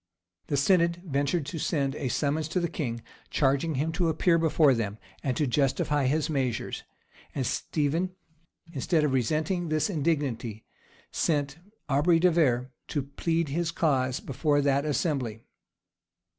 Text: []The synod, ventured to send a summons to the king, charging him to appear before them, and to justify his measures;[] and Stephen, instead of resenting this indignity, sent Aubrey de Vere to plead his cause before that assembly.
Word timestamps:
[]The 0.47 0.57
synod, 0.57 0.95
ventured 1.05 1.45
to 1.45 1.59
send 1.59 1.93
a 1.93 2.07
summons 2.07 2.47
to 2.47 2.59
the 2.59 2.67
king, 2.67 3.03
charging 3.29 3.75
him 3.75 3.91
to 3.91 4.09
appear 4.09 4.39
before 4.39 4.73
them, 4.73 4.97
and 5.21 5.37
to 5.37 5.45
justify 5.45 6.07
his 6.07 6.27
measures;[] 6.27 6.81
and 7.35 7.45
Stephen, 7.45 8.15
instead 8.73 9.03
of 9.03 9.13
resenting 9.13 9.69
this 9.69 9.91
indignity, 9.91 10.65
sent 11.11 11.59
Aubrey 11.87 12.17
de 12.17 12.31
Vere 12.31 12.71
to 12.87 13.03
plead 13.03 13.49
his 13.49 13.69
cause 13.69 14.19
before 14.19 14.59
that 14.59 14.85
assembly. 14.85 15.43